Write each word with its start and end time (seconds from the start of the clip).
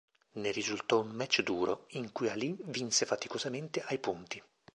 Ne 0.37 0.49
risultò 0.51 0.99
un 0.99 1.09
match 1.11 1.43
duro, 1.43 1.85
in 1.89 2.11
cui 2.11 2.27
Alì 2.27 2.57
vinse 2.59 3.05
faticosamente 3.05 3.83
ai 3.85 3.99
punti. 3.99 4.41